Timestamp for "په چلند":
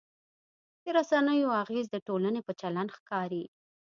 2.47-2.89